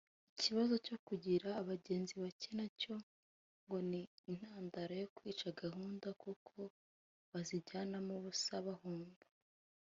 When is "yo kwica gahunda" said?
5.01-6.07